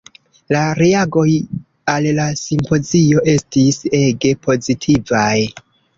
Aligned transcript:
La 0.55 0.59
reagoj 0.79 1.25
al 1.93 2.09
la 2.21 2.25
simpozio 2.43 3.23
estis 3.35 3.79
ege 4.03 4.33
pozitivaj. 4.47 5.31